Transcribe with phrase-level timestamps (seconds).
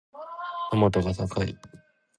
[0.71, 1.55] トマトが高い。